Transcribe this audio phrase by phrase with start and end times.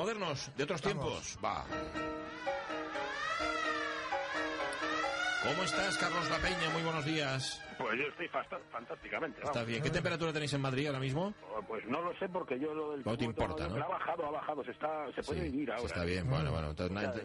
[0.00, 1.36] modernos, de otros tiempos.
[1.44, 1.62] Va.
[5.42, 6.70] ¿Cómo estás, Carlos La Peña?
[6.72, 7.60] Muy buenos días.
[7.80, 9.40] Pues yo estoy fantásticamente.
[9.42, 9.82] Está bien.
[9.82, 11.32] ¿Qué temperatura tenéis en Madrid ahora mismo?
[11.54, 13.02] Oh, pues no lo sé porque yo lo del...
[13.04, 13.82] No te importa, ¿no?
[13.82, 15.86] Ha bajado, ha bajado, se, está, se puede vivir ahora.
[15.86, 16.74] Está bien, bueno, bueno.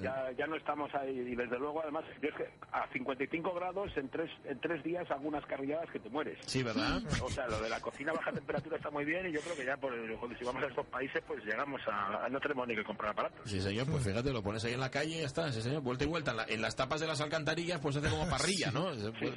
[0.02, 3.92] ya, ya, no estamos ahí y desde luego además yo es que a 55 grados
[3.98, 6.40] en tres, en tres días algunas carrilladas que te mueres.
[6.46, 7.02] Sí, ¿verdad?
[7.22, 9.66] O sea, lo de la cocina baja temperatura está muy bien y yo creo que
[9.66, 9.94] ya por,
[10.38, 12.30] si vamos a estos países pues llegamos a...
[12.30, 13.42] No tenemos ni que comprar aparatos.
[13.46, 15.82] Sí, señor, pues fíjate, lo pones ahí en la calle y ya está, sí, señor,
[15.82, 16.32] vuelta y vuelta.
[16.32, 18.86] En, en las tapas de las alcantarillas pues hace como parrilla, ¿no?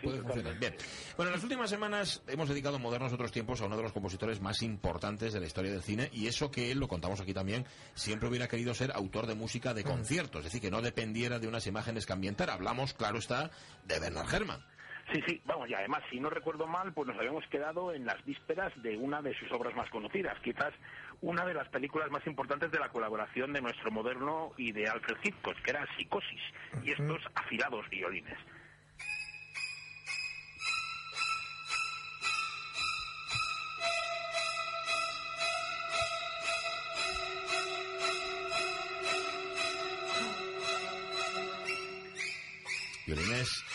[0.02, 0.58] puede, funcionar.
[0.58, 0.74] Bien.
[1.16, 4.40] Bueno, en las últimas semanas hemos dedicado Modernos Otros Tiempos a uno de los compositores
[4.40, 7.64] más importantes de la historia del cine y eso que él, lo contamos aquí también,
[7.94, 9.86] siempre hubiera querido ser autor de música de mm.
[9.86, 12.54] conciertos, es decir, que no dependiera de unas imágenes que ambientara.
[12.54, 13.50] Hablamos, claro está,
[13.84, 14.64] de Bernard Herrmann.
[15.12, 18.22] Sí, sí, vamos, y además, si no recuerdo mal, pues nos habíamos quedado en las
[18.26, 20.74] vísperas de una de sus obras más conocidas, quizás
[21.22, 25.16] una de las películas más importantes de la colaboración de nuestro moderno y de Alfred
[25.22, 26.42] Hitchcock, que era Psicosis,
[26.84, 28.38] y estos afilados violines.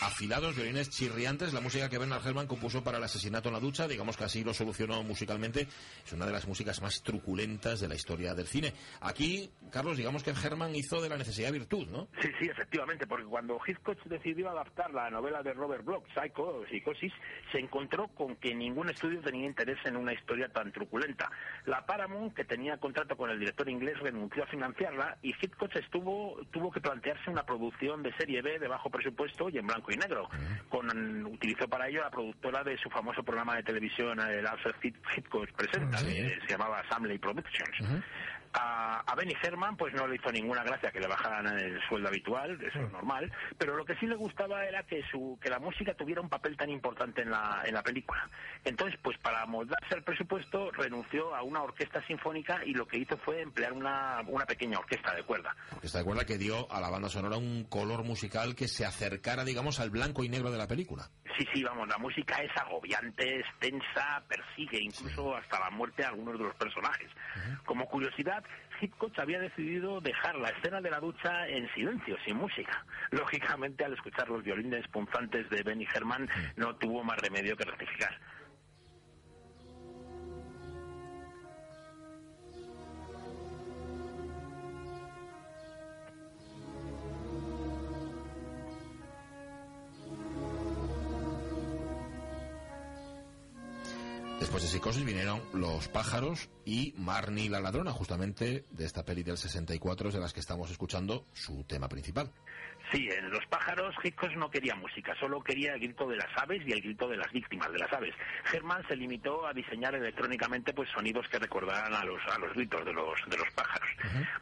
[0.00, 3.88] Afilados, violines chirriantes, la música que Bernard Herrmann compuso para el asesinato en la ducha,
[3.88, 5.68] digamos que así lo solucionó musicalmente,
[6.04, 8.74] es una de las músicas más truculentas de la historia del cine.
[9.00, 12.08] Aquí, Carlos, digamos que Herrmann hizo de la necesidad virtud, ¿no?
[12.20, 17.12] Sí, sí, efectivamente, porque cuando Hitchcock decidió adaptar la novela de Robert Bloch, Psycho Psicosis,
[17.50, 21.30] se encontró con que ningún estudio tenía interés en una historia tan truculenta.
[21.66, 26.38] La Paramount, que tenía contrato con el director inglés, renunció a financiarla y Hitchcock estuvo,
[26.50, 29.96] tuvo que plantearse una producción de serie B de bajo presupuesto y en blanco y
[29.96, 30.28] negro.
[30.68, 35.50] Con, utilizó para ello la productora de su famoso programa de televisión, el Alfred Hitchcock
[35.52, 38.02] Presenta, se llamaba Samley Productions.
[38.54, 42.08] A, a, Benny Herman pues no le hizo ninguna gracia que le bajaran el sueldo
[42.08, 45.58] habitual, eso es normal, pero lo que sí le gustaba era que su que la
[45.58, 48.28] música tuviera un papel tan importante en la, en la película.
[48.64, 53.16] Entonces, pues para moldarse al presupuesto renunció a una orquesta sinfónica y lo que hizo
[53.18, 55.54] fue emplear una, una pequeña orquesta de cuerda.
[55.72, 59.44] Orquesta de cuerda que dio a la banda sonora un color musical que se acercara,
[59.44, 61.10] digamos, al blanco y negro de la película.
[61.36, 66.08] Sí, sí, vamos, la música es agobiante, es tensa, persigue incluso hasta la muerte a
[66.08, 67.10] algunos de los personajes.
[67.64, 68.44] Como curiosidad,
[68.80, 72.84] Hitchcock había decidido dejar la escena de la ducha en silencio, sin música.
[73.10, 78.16] Lógicamente, al escuchar los violines punzantes de Benny Herman, no tuvo más remedio que rectificar.
[94.44, 99.38] Después de Psicosis vinieron Los pájaros y Marnie la ladrona, justamente de esta peli del
[99.38, 102.30] 64 de las que estamos escuchando su tema principal.
[102.92, 106.62] Sí, en Los pájaros Hitchcock no quería música, solo quería el grito de las aves
[106.66, 108.14] y el grito de las víctimas de las aves.
[108.52, 112.84] Herman se limitó a diseñar electrónicamente pues sonidos que recordaran a los a los gritos
[112.84, 113.88] de los de los pájaros.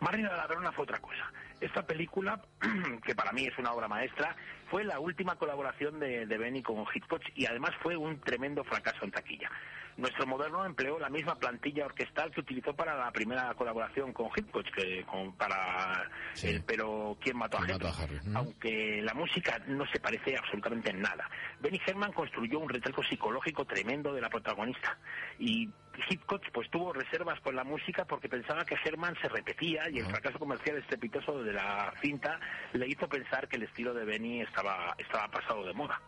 [0.01, 1.31] Marnie la ladrona fue otra cosa.
[1.61, 2.43] Esta película,
[3.05, 4.35] que para mí es una obra maestra,
[4.69, 9.05] fue la última colaboración de, de Benny con Hitchcock y además fue un tremendo fracaso
[9.05, 9.51] en taquilla.
[9.97, 14.65] Nuestro moderno empleó la misma plantilla orquestal que utilizó para la primera colaboración con Hitchcock,
[14.75, 16.09] que con, para
[16.43, 18.19] el Pero ¿Quién mató a Harry?
[18.35, 21.29] Aunque la música no se parece absolutamente en nada.
[21.61, 24.99] Benny Herman construyó un retrato psicológico tremendo de la protagonista
[25.39, 25.69] y
[26.09, 30.07] Hitchcock pues tuvo reservas con la música porque pensaba que Herman se repetía y el
[30.07, 32.41] fracaso comercial estrepitoso de la cinta
[32.73, 36.01] le hizo pensar que el estilo de Benny estaba, estaba pasado de moda.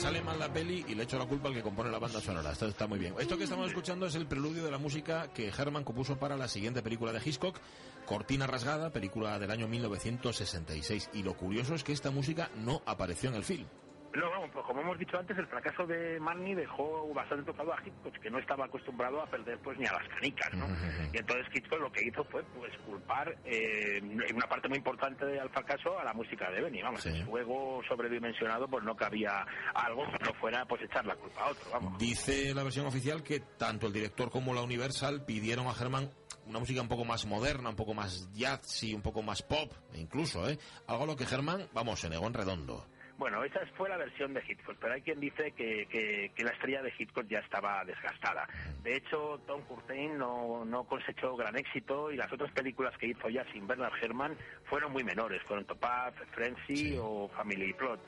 [0.00, 2.52] Sale mal la peli y le echo la culpa al que compone la banda sonora.
[2.52, 3.14] Esto está muy bien.
[3.18, 6.48] Esto que estamos escuchando es el preludio de la música que Herman compuso para la
[6.48, 7.58] siguiente película de Hitchcock,
[8.06, 11.10] Cortina Rasgada, película del año 1966.
[11.12, 13.66] Y lo curioso es que esta música no apareció en el film.
[14.14, 17.78] No, vamos, pues como hemos dicho antes, el fracaso de Marnie dejó bastante tocado a
[17.80, 20.66] Hitchcock, que no estaba acostumbrado a perder pues ni a las canicas, ¿no?
[21.12, 24.00] Y entonces Hitchcock lo que hizo fue pues culpar eh,
[24.34, 27.22] una parte muy importante del fracaso a la música de Benny, vamos, sí.
[27.24, 31.70] juego sobredimensionado pues no cabía algo que no fuera pues echar la culpa a otro,
[31.70, 31.98] vamos.
[31.98, 36.10] Dice la versión oficial que tanto el director como la Universal pidieron a Herman
[36.46, 40.48] una música un poco más moderna, un poco más jazzy, un poco más pop, incluso,
[40.48, 40.58] ¿eh?
[40.88, 42.86] Algo a lo que Herman, vamos, se negó en redondo.
[43.20, 45.86] Bueno, esa fue la versión de Hitchcock, pero hay quien dice que,
[46.34, 48.48] que, la estrella de Hitchcock ya estaba desgastada.
[48.82, 53.28] De hecho, Tom Curtain no, no cosechó gran éxito y las otras películas que hizo
[53.28, 58.00] ya sin Bernard Herrmann fueron muy menores, fueron Topaz, Frenzy o Family Plot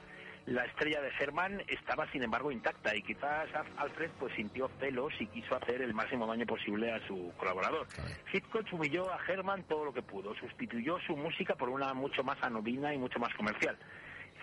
[0.46, 5.26] la estrella de Herman estaba sin embargo intacta y quizás Alfred pues sintió celos y
[5.26, 7.86] quiso hacer el máximo daño posible a su colaborador.
[8.32, 12.42] Hitchcock humilló a Herman todo lo que pudo, sustituyó su música por una mucho más
[12.42, 13.78] anodina y mucho más comercial.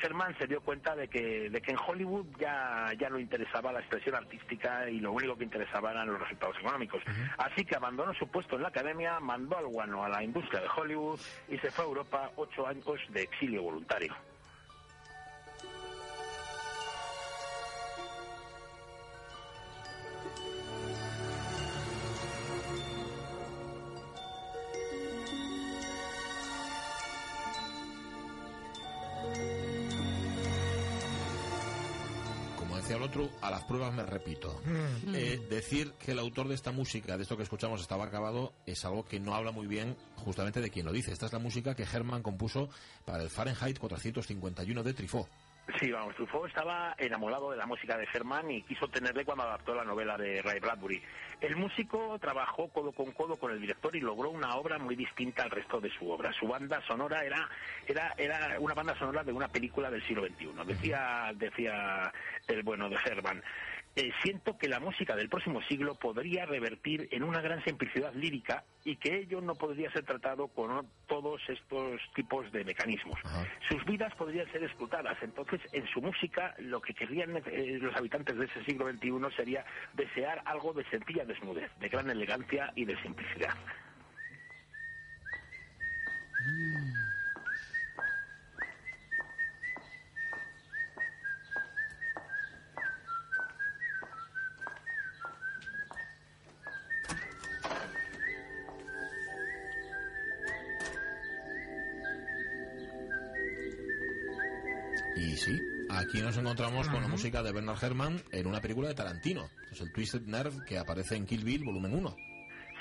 [0.02, 3.80] Herman se dio cuenta de que, de que en Hollywood ya, ya no interesaba la
[3.80, 7.02] expresión artística y lo único que interesaba eran los resultados económicos.
[7.38, 10.68] Así que abandonó su puesto en la academia, mandó al guano a la industria de
[10.76, 11.20] Hollywood
[11.50, 14.16] y se fue a Europa ocho años de exilio voluntario.
[32.94, 34.62] Al otro, a las pruebas me repito.
[34.66, 35.16] Mm.
[35.16, 38.84] Eh, decir que el autor de esta música, de esto que escuchamos, estaba acabado, es
[38.86, 41.12] algo que no habla muy bien justamente de quien lo dice.
[41.12, 42.70] Esta es la música que Herman compuso
[43.06, 45.28] para el Fahrenheit 451 de Trifó.
[45.78, 49.76] Sí, vamos, Truffaut estaba enamorado de la música de Herman y quiso tenerle cuando adaptó
[49.76, 51.02] la novela de Ray Bradbury.
[51.42, 55.44] El músico trabajó codo con codo con el director y logró una obra muy distinta
[55.44, 56.34] al resto de su obra.
[56.34, 57.48] Su banda sonora era,
[57.88, 60.66] era, era una banda sonora de una película del siglo XXI.
[60.66, 62.12] Decía, decía
[62.48, 63.44] el bueno de Herman.
[64.00, 68.64] Eh, siento que la música del próximo siglo podría revertir en una gran simplicidad lírica
[68.86, 73.20] y que ello no podría ser tratado con todos estos tipos de mecanismos.
[73.68, 75.18] Sus vidas podrían ser explotadas.
[75.22, 79.66] Entonces, en su música, lo que querían eh, los habitantes de ese siglo XXI sería
[79.96, 83.54] desear algo de sencilla desnudez, de gran elegancia y de simplicidad.
[86.48, 86.79] Mm.
[105.40, 109.50] Sí, aquí nos encontramos con la música de Bernard Herrmann en una película de Tarantino.
[109.72, 112.16] Es el Twisted Nerve que aparece en Kill Bill, volumen 1.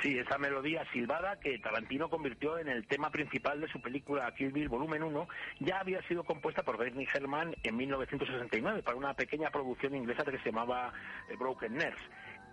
[0.03, 4.53] Sí, esa melodía silbada que Tarantino convirtió en el tema principal de su película Kill
[4.53, 5.29] Bill Volumen 1
[5.59, 10.39] ya había sido compuesta por Bernie Herrmann en 1969 para una pequeña producción inglesa que
[10.39, 10.93] se llamaba
[11.29, 11.99] eh, Broken Nerves.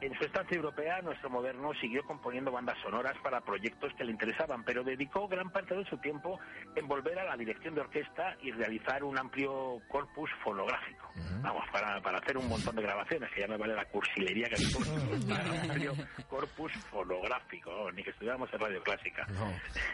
[0.02, 4.64] En su estancia europea, nuestro moderno siguió componiendo bandas sonoras para proyectos que le interesaban,
[4.64, 6.38] pero dedicó gran parte de su tiempo
[6.76, 11.12] en volver a la dirección de orquesta y realizar un amplio corpus fonográfico.
[11.42, 14.58] Vamos, para, para, hacer un montón de grabaciones, que ya me vale la cursilería que
[14.58, 14.80] dijo.
[14.80, 15.32] un
[15.72, 15.94] amplio
[16.28, 19.26] corpus fonográfico, ni que estudiáramos en radio clásica.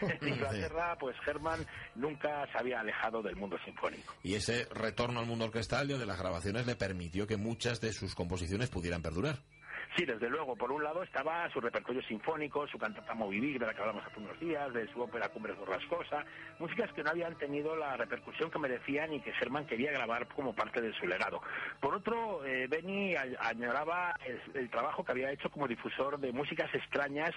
[0.00, 1.64] en Inglaterra, pues Herman
[1.94, 4.14] nunca se había alejado del mundo sinfónico.
[4.22, 7.92] Y ese retorno al mundo orquestal y de las grabaciones le permitió que muchas de
[7.92, 9.38] sus composiciones pudieran perdurar.
[9.96, 10.56] Sí, desde luego.
[10.56, 14.20] Por un lado estaba su repertorio sinfónico, su cantata Movivic, de la que hablamos hace
[14.20, 16.24] unos días, de su ópera Cumbres Borrascosa,
[16.58, 20.54] músicas que no habían tenido la repercusión que merecían y que Sherman quería grabar como
[20.54, 21.42] parte de su legado.
[21.80, 24.14] Por otro, eh, Benny añoraba
[24.54, 27.32] el, trabajo que había hecho como difusor de músicas extrañas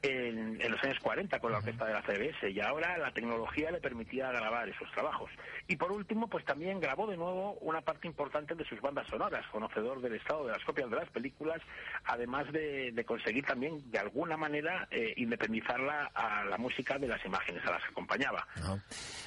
[0.00, 3.80] en, los años 40 con la orquesta de la CBS y ahora la tecnología le
[3.80, 5.30] permitía grabar esos trabajos.
[5.66, 9.46] Y por último, pues también grabó de nuevo una parte importante de sus bandas sonoras,
[9.48, 11.60] conocedor del estado de las copias de las películas,
[12.04, 17.64] además de, conseguir también de alguna manera eh, independizarla a la música de las imágenes
[17.64, 18.46] a las que acompañaba.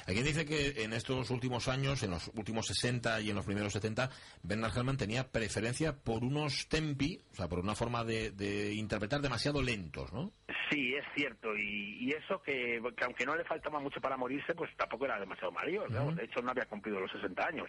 [0.06, 3.44] Hay quien dice que en estos últimos años, en los últimos 60 y en los
[3.44, 4.10] primeros 70,
[4.42, 9.62] Bernard Herrmann tenía preferencia por unos tempi, o sea, por una forma de, interpretar demasiado
[9.62, 10.32] lentos, ¿no?
[10.70, 15.06] Sí, es cierto, y, eso que, aunque no le faltaba mucho para morirse, pues tampoco
[15.06, 17.68] era demasiado mayor, de hecho no había cumplido los 60 años.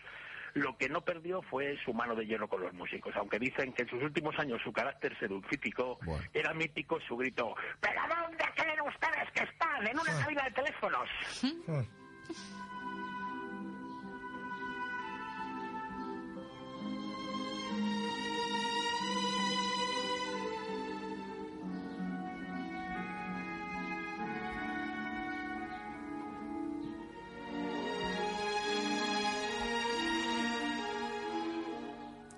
[0.53, 3.83] Lo que no perdió fue su mano de hierro con los músicos, aunque dicen que
[3.83, 5.99] en sus últimos años su carácter seducífico
[6.33, 9.87] era mítico su grito ¿Pero dónde creen ustedes que están?
[9.87, 10.21] En una ah.
[10.21, 11.09] cabina de teléfonos.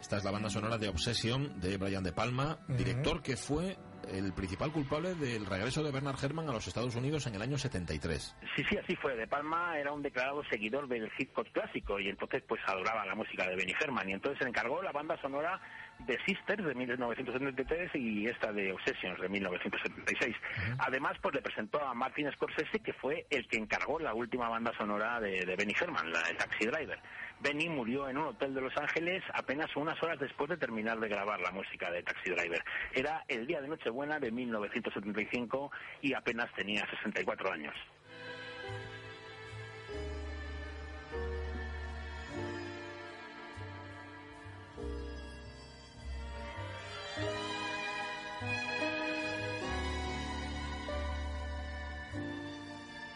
[0.05, 3.75] Esta es la banda sonora de Obsession de Brian De Palma, director que fue
[4.07, 7.57] el principal culpable del regreso de Bernard Herrmann a los Estados Unidos en el año
[7.57, 8.35] 73.
[8.55, 9.15] Sí, sí, así fue.
[9.15, 13.15] De Palma era un declarado seguidor del hip hop clásico y entonces pues adoraba la
[13.15, 15.59] música de Benny Herrmann y entonces se encargó la banda sonora
[16.05, 20.35] The Sisters de 1973 y esta de Obsessions de 1976.
[20.79, 24.71] Además, pues le presentó a Martin Scorsese, que fue el que encargó la última banda
[24.77, 26.99] sonora de, de Benny Herman, la, el Taxi Driver.
[27.39, 31.09] Benny murió en un hotel de Los Ángeles apenas unas horas después de terminar de
[31.09, 32.63] grabar la música de Taxi Driver.
[32.93, 35.71] Era el día de Nochebuena de 1975
[36.01, 37.75] y apenas tenía 64 años.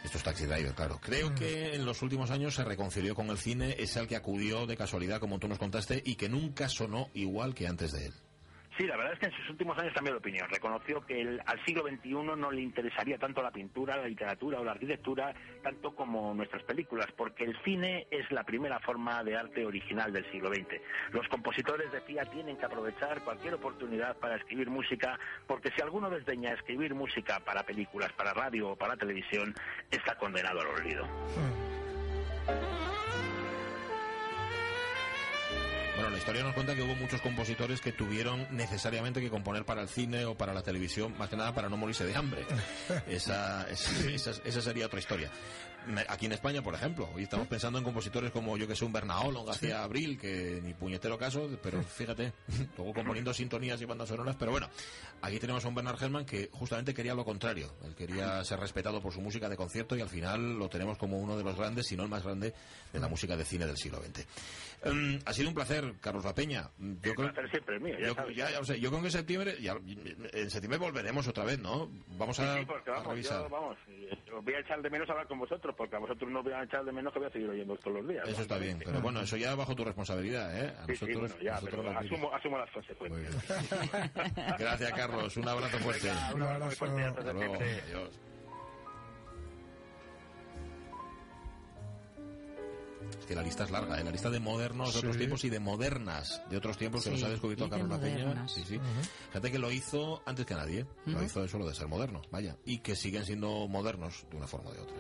[0.09, 0.99] Esto es Taxi Driver, claro.
[0.99, 4.65] Creo que en los últimos años se reconcilió con el cine, es el que acudió
[4.65, 8.13] de casualidad, como tú nos contaste, y que nunca sonó igual que antes de él.
[8.79, 10.48] Sí, la verdad es que en sus últimos años cambió de opinión.
[10.50, 14.71] Reconoció que al siglo XXI no le interesaría tanto la pintura, la literatura o la
[14.71, 20.13] arquitectura, tanto como nuestras películas, porque el cine es la primera forma de arte original
[20.13, 20.79] del siglo XX.
[21.12, 26.53] Los compositores, decía, tienen que aprovechar cualquier oportunidad para escribir música, porque si alguno desdeña
[26.53, 29.53] escribir música para películas, para radio o para televisión,
[29.91, 31.05] está condenado al olvido.
[36.00, 39.82] Bueno, la historia nos cuenta que hubo muchos compositores que tuvieron necesariamente que componer para
[39.82, 42.46] el cine o para la televisión, más que nada para no morirse de hambre.
[43.10, 45.29] Esa, es- esa, esa sería otra historia.
[46.07, 48.93] Aquí en España, por ejemplo, hoy estamos pensando en compositores como yo que sé, un
[48.93, 52.31] Bernaolo, un García Abril, que ni puñetero caso, pero fíjate,
[52.77, 54.69] luego componiendo sintonías y bandas sonoras, pero bueno,
[55.21, 59.01] aquí tenemos a un Bernard Herrmann que justamente quería lo contrario, él quería ser respetado
[59.01, 61.88] por su música de concierto y al final lo tenemos como uno de los grandes,
[61.88, 62.53] si no el más grande,
[62.93, 64.27] de la música de cine del siglo XX.
[64.83, 66.69] Em, ha sido un placer, Carlos La Peña.
[66.77, 68.36] Yo El creo, placer siempre es mío, ya yo, sabes.
[68.38, 68.75] ya-.
[68.77, 69.77] Yo creo que en septiembre, ya-
[70.33, 71.89] en septiembre volveremos otra vez, ¿no?
[72.17, 73.41] Vamos a, Sí, porque a vamos, revisar.
[73.43, 76.29] yo, vamos, eh, os voy a echar de menos hablar con vosotros, porque a vosotros
[76.31, 78.27] no os voy a echar de menos que voy a seguir oyendo todos los días.
[78.27, 80.73] Eso está bien, pero bueno, eso ya bajo tu responsabilidad, ¿eh?
[80.77, 83.09] A Sí, sí, nosotros, bueno, ya, nosotros pero nos asumo, asumo las consecuencias.
[83.11, 84.11] Muy bien.
[84.59, 85.38] Gracias, Carlos.
[85.38, 86.07] Un abrazo fuerte.
[86.07, 87.55] Venga, un abrazo fuerte, hasta Hasta luego.
[87.55, 88.19] Adiós.
[93.19, 94.03] Es que la lista es larga, ¿eh?
[94.03, 97.23] la lista de modernos de otros tiempos y de modernas de otros tiempos que nos
[97.23, 98.47] ha descubierto de Carlos La Peña.
[98.47, 98.63] Sí,
[99.49, 100.85] que lo hizo antes que nadie.
[101.05, 101.25] Lo Ujú.
[101.25, 102.57] hizo eso lo de ser moderno, vaya.
[102.65, 104.97] Y que siguen siendo modernos de una forma o de otra.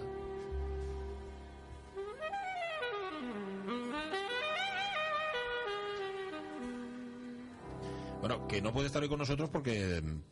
[8.49, 10.01] Que no puede estar hoy con nosotros porque